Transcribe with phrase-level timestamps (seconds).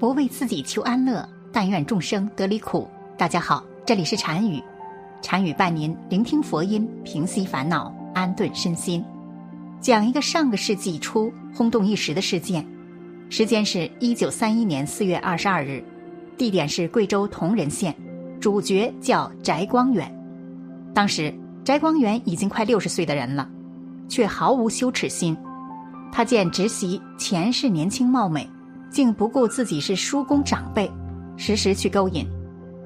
[0.00, 2.88] 不为自己求安乐，但愿众生得离苦。
[3.18, 4.58] 大家好，这里是禅语，
[5.20, 9.04] 禅语伴您聆听佛音，平息烦恼，安顿身心。
[9.78, 12.66] 讲一个上个世纪初轰动一时的事件，
[13.28, 15.84] 时间是一九三一年四月二十二日，
[16.38, 17.94] 地点是贵州铜仁县，
[18.40, 20.10] 主角叫翟光远。
[20.94, 21.30] 当时
[21.62, 23.46] 翟光远已经快六十岁的人了，
[24.08, 25.36] 却毫无羞耻心。
[26.10, 28.48] 他见侄媳前世年轻貌美。
[28.90, 30.90] 竟不顾自己是叔公长辈，
[31.36, 32.26] 时时去勾引，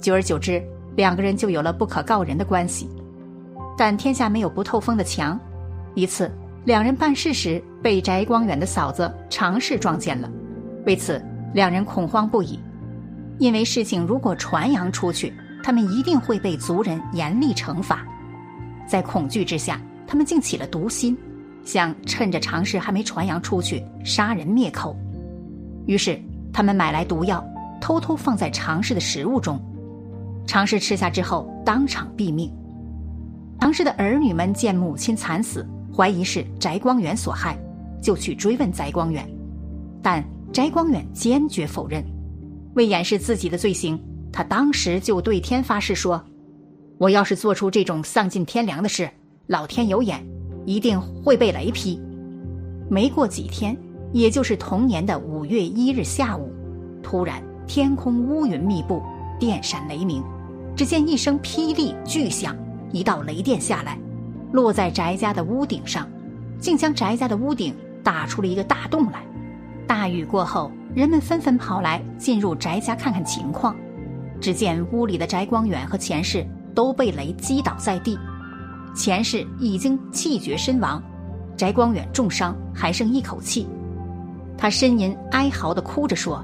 [0.00, 0.60] 久而久之，
[0.96, 2.88] 两个人就有了不可告人的关系。
[3.78, 5.38] 但天下没有不透风的墙，
[5.94, 6.30] 一次
[6.64, 10.28] 两人办事时被翟光远的嫂子常氏撞见了，
[10.84, 11.22] 为此
[11.54, 12.58] 两人恐慌不已，
[13.38, 15.32] 因为事情如果传扬出去，
[15.62, 18.04] 他们一定会被族人严厉惩罚。
[18.88, 21.16] 在恐惧之下，他们竟起了毒心，
[21.64, 24.96] 想趁着常氏还没传扬出去，杀人灭口。
[25.86, 26.20] 于是，
[26.52, 27.44] 他们买来毒药，
[27.80, 29.60] 偷偷放在常氏的食物中。
[30.46, 32.52] 常氏吃下之后，当场毙命。
[33.60, 37.56] 常氏的儿女们见母亲惨死，怀疑是翟光远所害，
[38.02, 39.28] 就去追问翟光远，
[40.02, 42.04] 但翟光远坚决否认。
[42.74, 44.00] 为掩饰自己的罪行，
[44.32, 46.22] 他当时就对天发誓说
[46.98, 49.08] ：“我要是做出这种丧尽天良的事，
[49.46, 50.24] 老天有眼，
[50.66, 52.00] 一定会被雷劈。”
[52.90, 53.76] 没过几天。
[54.12, 56.52] 也就是同年的五月一日下午，
[57.02, 59.02] 突然天空乌云密布，
[59.38, 60.22] 电闪雷鸣，
[60.76, 62.54] 只见一声霹雳巨响，
[62.92, 63.98] 一道雷电下来，
[64.52, 66.06] 落在翟家的屋顶上，
[66.58, 69.24] 竟将翟家的屋顶打出了一个大洞来。
[69.86, 73.74] 大雨过后，人们纷纷跑来进入翟家看看情况，
[74.40, 78.18] 只见屋里的翟光远和钱氏都被雷击倒在地，
[78.94, 81.02] 钱氏已经气绝身亡，
[81.56, 83.66] 翟光远重伤，还剩一口气。
[84.62, 86.40] 他呻吟哀嚎的哭着说：“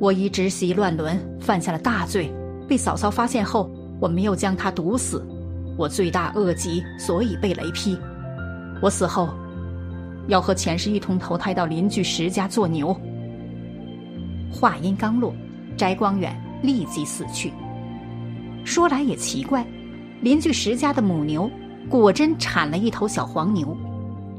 [0.00, 2.32] 我一侄媳乱伦，犯下了大罪，
[2.66, 3.70] 被嫂嫂发现后，
[4.00, 5.22] 我没有将她毒死，
[5.76, 7.98] 我罪大恶极，所以被雷劈。
[8.80, 9.28] 我死后，
[10.28, 12.98] 要和前世一同投胎到邻居石家做牛。”
[14.50, 15.34] 话音刚落，
[15.76, 17.52] 翟光远立即死去。
[18.64, 19.66] 说来也奇怪，
[20.22, 21.50] 邻居石家的母牛
[21.90, 23.76] 果真产了一头小黄牛，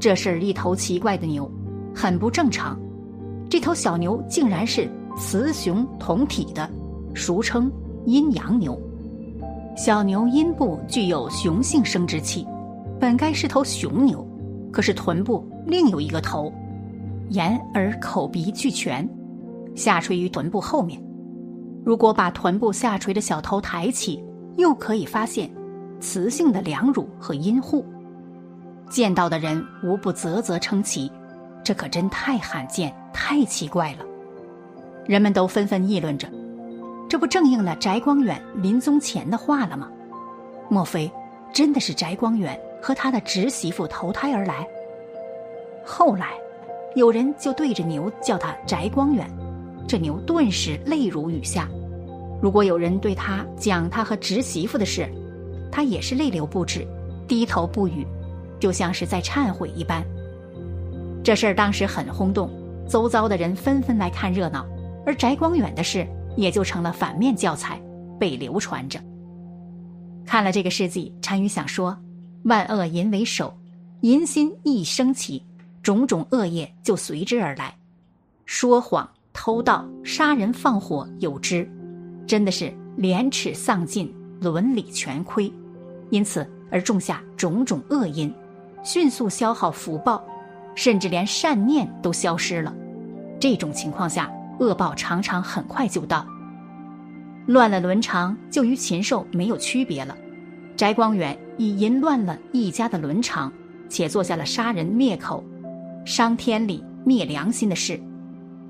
[0.00, 1.48] 这是一头奇怪的牛。
[1.94, 2.78] 很不正常，
[3.48, 6.68] 这头小牛竟然是雌雄同体的，
[7.14, 7.70] 俗称
[8.04, 8.78] 阴阳牛。
[9.76, 12.46] 小牛阴部具有雄性生殖器，
[13.00, 14.26] 本该是头雄牛，
[14.72, 16.52] 可是臀部另有一个头，
[17.30, 19.08] 眼耳口鼻俱全，
[19.74, 21.00] 下垂于臀部后面。
[21.84, 24.22] 如果把臀部下垂的小头抬起，
[24.56, 25.50] 又可以发现
[26.00, 27.84] 雌性的两乳和阴户，
[28.88, 31.10] 见到的人无不啧啧称奇。
[31.64, 34.04] 这可真太罕见、太奇怪了，
[35.06, 36.28] 人们都纷纷议论着，
[37.08, 39.90] 这不正应了翟光远临终前的话了吗？
[40.68, 41.10] 莫非
[41.54, 44.68] 真的是翟光远和他的侄媳妇投胎而来？
[45.86, 46.32] 后来，
[46.94, 49.26] 有人就对着牛叫他翟光远，
[49.88, 51.66] 这牛顿时泪如雨下；
[52.42, 55.08] 如果有人对他讲他和侄媳妇的事，
[55.72, 56.86] 他也是泪流不止，
[57.26, 58.06] 低头不语，
[58.60, 60.04] 就像是在忏悔一般。
[61.24, 62.50] 这事儿当时很轰动，
[62.86, 64.66] 周遭的人纷纷来看热闹，
[65.06, 67.80] 而翟光远的事也就成了反面教材，
[68.20, 69.00] 被流传着。
[70.26, 71.96] 看了这个事迹，单于想说：
[72.44, 73.56] 万恶淫为首，
[74.02, 75.42] 淫心一升起，
[75.82, 77.74] 种种恶业就随之而来。
[78.44, 81.66] 说谎、偷盗、杀人放火有之，
[82.26, 85.50] 真的是廉耻丧尽，伦理全亏，
[86.10, 88.30] 因此而种下种种恶因，
[88.82, 90.22] 迅速消耗福报。
[90.74, 92.74] 甚至连善念都消失了，
[93.38, 96.26] 这种情况下，恶报常常很快就到。
[97.46, 100.16] 乱了伦常，就与禽兽没有区别了。
[100.76, 103.52] 翟光远已淫乱了一家的伦常，
[103.88, 105.44] 且做下了杀人灭口、
[106.04, 108.00] 伤天理、灭良心的事，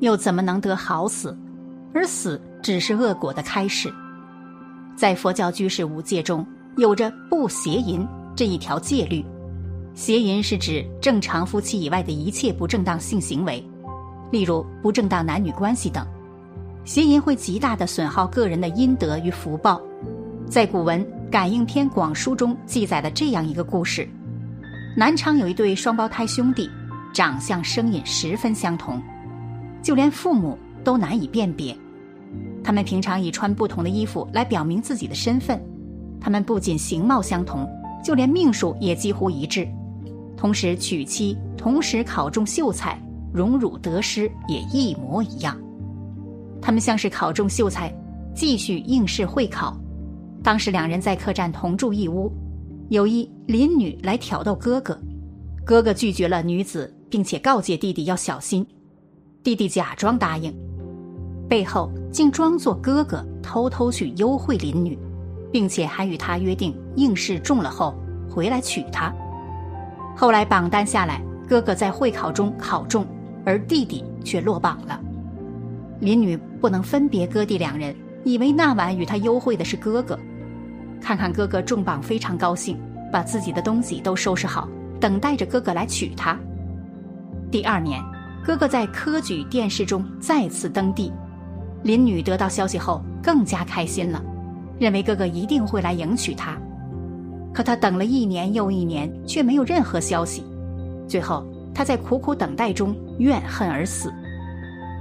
[0.00, 1.36] 又怎么能得好死？
[1.94, 3.92] 而死只是恶果的开始。
[4.96, 6.44] 在佛教居士五戒中，
[6.76, 9.24] 有着不邪淫这一条戒律。
[9.94, 13.62] 邪淫是指正常夫妻以外的一切不正当性行为，
[14.30, 16.06] 例如不正当男女关系等。
[16.84, 19.80] 邪淫会极大的损耗个人的阴德与福报。
[20.46, 24.08] 在古文《感应篇广书》中记载了这样一个故事：
[24.96, 26.68] 南昌有一对双胞胎兄弟，
[27.12, 29.00] 长相声音十分相同，
[29.82, 31.76] 就连父母都难以辨别。
[32.64, 35.62] 他们平常以穿不同的衣服来表明自己的身份。
[36.18, 37.68] 他们不仅形貌相同，
[38.02, 39.68] 就连命数也几乎一致。
[40.42, 43.00] 同时娶妻，同时考中秀才，
[43.32, 45.56] 荣辱得失也一模一样。
[46.60, 47.94] 他们像是考中秀才，
[48.34, 49.80] 继续应试会考。
[50.42, 52.28] 当时两人在客栈同住一屋，
[52.88, 55.00] 有一邻女来挑逗哥哥，
[55.64, 58.66] 哥哥拒绝了女子，并且告诫弟弟要小心。
[59.44, 60.52] 弟弟假装答应，
[61.48, 64.98] 背后竟装作哥哥，偷偷去幽会邻女，
[65.52, 67.94] 并且还与他约定应试中了后
[68.28, 69.14] 回来娶她。
[70.14, 73.06] 后来榜单下来，哥哥在会考中考中，
[73.44, 75.00] 而弟弟却落榜了。
[76.00, 77.94] 林女不能分别哥弟两人，
[78.24, 80.18] 以为那晚与他幽会的是哥哥。
[81.00, 82.78] 看看哥哥中榜，非常高兴，
[83.12, 84.68] 把自己的东西都收拾好，
[85.00, 86.38] 等待着哥哥来娶她。
[87.50, 88.00] 第二年，
[88.44, 91.12] 哥哥在科举殿试中再次登第，
[91.82, 94.22] 林女得到消息后更加开心了，
[94.78, 96.56] 认为哥哥一定会来迎娶她。
[97.52, 100.42] 可他等了一年又一年，却没有任何消息。
[101.06, 101.44] 最后，
[101.74, 104.12] 他在苦苦等待中怨恨而死。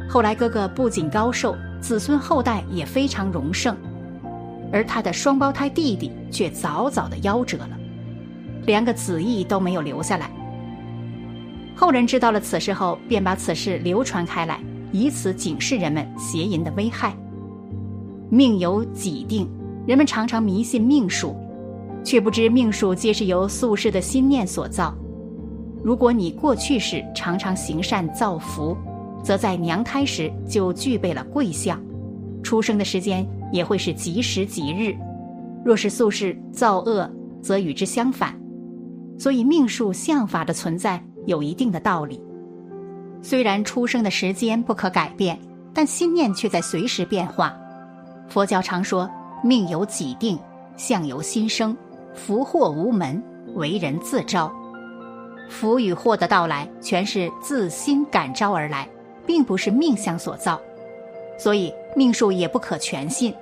[0.09, 3.75] 后来，哥哥不仅高寿，子孙后代也非常荣盛，
[4.71, 7.77] 而他的双胞胎弟弟却早早的夭折了，
[8.65, 10.29] 连个子裔都没有留下来。
[11.73, 14.59] 后人知道了此事后，便把此事流传开来，
[14.91, 17.15] 以此警示人们邪淫的危害。
[18.29, 19.49] 命由己定，
[19.87, 21.35] 人们常常迷信命数。
[22.03, 24.93] 却不知命数皆是由宿世的心念所造。
[25.83, 28.77] 如果你过去时常常行善造福，
[29.23, 31.81] 则在娘胎时就具备了贵相，
[32.43, 34.95] 出生的时间也会是吉时吉日。
[35.63, 37.09] 若是宿世造恶，
[37.41, 38.39] 则与之相反。
[39.17, 42.19] 所以命数相法的存在有一定的道理。
[43.21, 45.37] 虽然出生的时间不可改变，
[45.71, 47.55] 但心念却在随时变化。
[48.27, 49.07] 佛教常说
[49.43, 50.39] 命由己定，
[50.75, 51.77] 相由心生。
[52.13, 53.21] 福祸无门，
[53.55, 54.51] 为人自招。
[55.49, 58.87] 福与祸的到来，全是自心感召而来，
[59.25, 60.59] 并不是命相所造。
[61.37, 63.33] 所以命数也不可全信。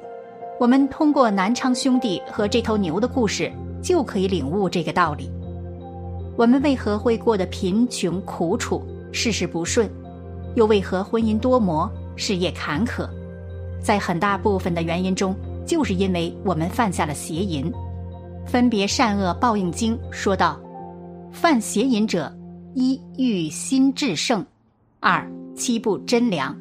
[0.59, 3.51] 我们通过南昌兄弟和这头牛的故事，
[3.81, 5.29] 就可以领悟这个道理。
[6.35, 8.81] 我们为何会过得贫穷苦楚、
[9.11, 9.89] 事事不顺，
[10.55, 13.07] 又为何婚姻多磨、事业坎坷？
[13.81, 17.71] 在很大部分的原因中，就是因为我们犯下了邪淫。
[18.45, 20.59] 分别善恶报应经说道：
[21.31, 22.35] 犯邪淫者，
[22.73, 24.45] 一欲心智盛，
[24.99, 26.55] 二七不真良，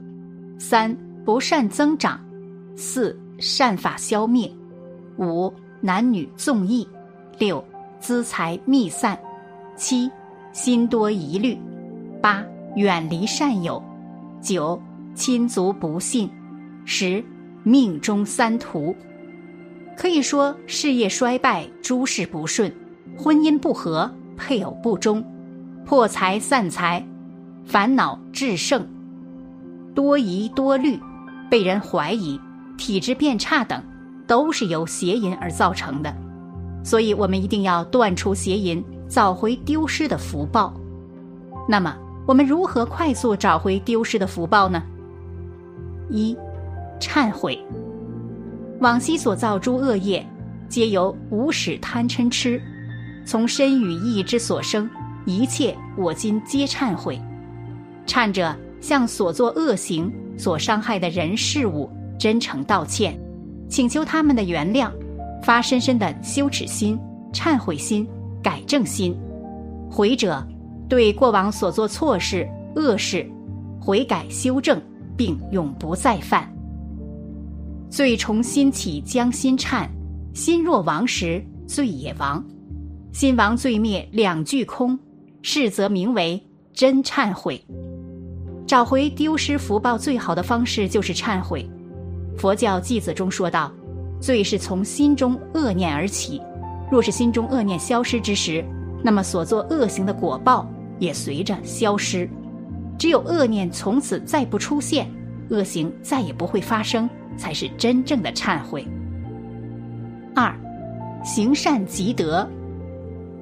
[0.58, 0.94] 三
[1.24, 2.20] 不善增长，
[2.76, 4.50] 四善法消灭，
[5.16, 6.86] 五男女纵意，
[7.38, 7.64] 六
[8.00, 9.18] 资财密散，
[9.76, 10.10] 七
[10.52, 11.58] 心多疑虑，
[12.20, 12.44] 八
[12.76, 13.82] 远离善友，
[14.42, 14.80] 九
[15.14, 16.30] 亲族不信，
[16.84, 17.24] 十
[17.62, 18.94] 命中三途。
[19.98, 22.72] 可以说，事业衰败，诸事不顺，
[23.16, 25.24] 婚姻不和，配偶不忠，
[25.84, 27.04] 破财散财，
[27.64, 28.86] 烦恼致盛，
[29.96, 31.00] 多疑多虑，
[31.50, 32.40] 被人怀疑，
[32.76, 33.82] 体质变差等，
[34.24, 36.14] 都是由邪淫而造成的。
[36.84, 40.72] 所以，我们一定要断除邪淫，找回丢失的福报。
[41.68, 41.92] 那么，
[42.24, 44.80] 我们如何快速找回丢失的福报呢？
[46.08, 46.36] 一，
[47.00, 47.60] 忏悔。
[48.80, 50.24] 往昔所造诸恶业，
[50.68, 52.62] 皆由无始贪嗔痴，
[53.24, 54.88] 从身语意之所生，
[55.26, 57.20] 一切我今皆忏悔。
[58.06, 63.18] 忏者向所作恶行、所伤害的人事物真诚道歉，
[63.68, 64.92] 请求他们的原谅，
[65.42, 66.96] 发深深的羞耻心、
[67.32, 68.08] 忏悔心、
[68.40, 69.16] 改正心。
[69.90, 70.46] 悔者
[70.88, 73.28] 对过往所做错事、恶事，
[73.80, 74.80] 悔改修正，
[75.16, 76.48] 并永不再犯。
[77.90, 79.88] 罪从心起，将心忏。
[80.34, 82.44] 心若亡时，罪也亡。
[83.12, 84.98] 心亡罪灭，两俱空。
[85.40, 86.40] 是则名为
[86.74, 87.64] 真忏悔。
[88.66, 91.66] 找回丢失福报最好的方式就是忏悔。
[92.36, 93.72] 佛教偈子中说道
[94.20, 96.42] ：“罪是从心中恶念而起，
[96.90, 98.64] 若是心中恶念消失之时，
[99.02, 100.68] 那么所做恶行的果报
[100.98, 102.28] 也随着消失。
[102.98, 105.08] 只有恶念从此再不出现，
[105.50, 108.86] 恶行再也不会发生。”才是真正的忏悔。
[110.34, 110.54] 二，
[111.24, 112.46] 行善积德，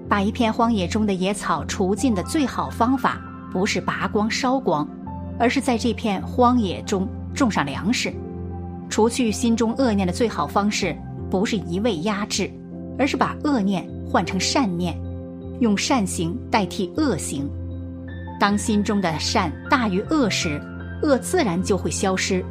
[0.09, 3.21] 把一片荒野中的野草除尽的最好方法，
[3.53, 4.89] 不是拔光烧光，
[5.39, 8.15] 而是在这片荒野中种上粮食。
[8.89, 10.97] 除去心中恶念的最好方式，
[11.29, 12.51] 不是一味压制，
[12.99, 14.97] 而是把恶念换成善念，
[15.61, 17.47] 用善行代替恶行。
[18.39, 20.61] 当心中的善大于恶时，
[21.03, 22.45] 恶自然就会消失。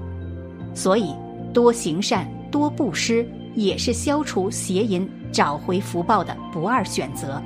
[0.73, 1.15] 所以。
[1.55, 7.41] 多行善，多布施，也是消除邪淫、找回福报的不二选择。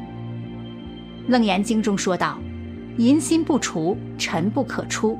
[1.27, 2.39] 楞严经中说道
[2.97, 5.15] ：“淫心不除，尘不可出。”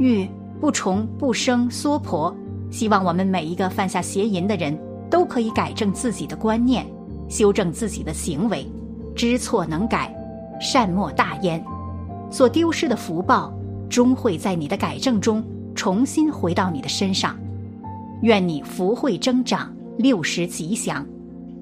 [0.00, 0.28] 欲
[0.60, 2.36] 不重不生娑婆。
[2.72, 4.76] 希望我们每一个犯下邪淫的人
[5.08, 6.84] 都可以改正自己的观念，
[7.28, 8.66] 修正自己的行为，
[9.14, 10.12] 知错能改，
[10.60, 11.64] 善莫大焉。
[12.32, 13.54] 所丢失的福报，
[13.88, 17.38] 终会在你的改正中重新回到你的身上。
[18.22, 21.04] 愿你福慧增长，六十吉祥。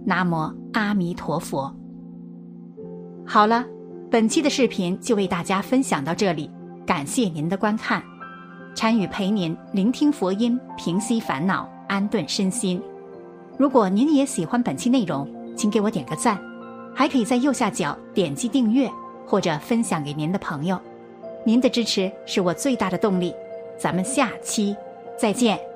[0.05, 1.75] 南无阿弥陀佛。
[3.26, 3.64] 好了，
[4.11, 6.50] 本期的视频就为大家分享到这里，
[6.87, 8.02] 感谢您的观看。
[8.75, 12.81] 禅语陪您聆听佛音，平息烦恼，安顿身心。
[13.57, 15.26] 如果您也喜欢本期内容，
[15.57, 16.38] 请给我点个赞，
[16.95, 18.90] 还可以在右下角点击订阅
[19.26, 20.79] 或者分享给您的朋友。
[21.47, 23.35] 您的支持是我最大的动力。
[23.79, 24.76] 咱们下期
[25.19, 25.70] 再见。